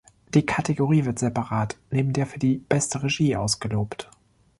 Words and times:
Die 0.33 0.43
Kategorie 0.47 1.05
wird 1.05 1.19
separat 1.19 1.77
neben 1.91 2.11
der 2.11 2.25
für 2.25 2.39
die 2.39 2.57
"Beste 2.57 3.03
Regie" 3.03 3.35
ausgelobt. 3.35 4.09